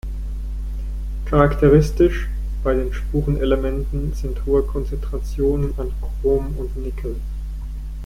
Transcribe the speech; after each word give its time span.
Charakteristisch 1.25 2.27
bei 2.63 2.73
den 2.73 2.91
Spurenelementen 2.91 4.13
sind 4.15 4.43
hohe 4.47 4.63
Konzentrationen 4.63 5.75
an 5.77 5.91
Chrom 6.01 6.55
und 6.57 6.75
Nickel. 6.75 7.17